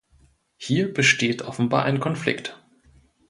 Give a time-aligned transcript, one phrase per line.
[0.57, 2.59] Hier besteht offenbar ein Konflikt.